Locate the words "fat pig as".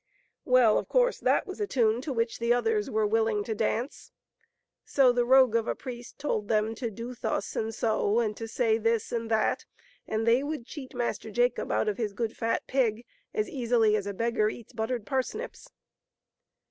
12.35-13.47